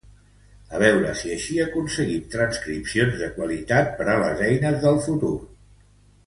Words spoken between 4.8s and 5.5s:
del futur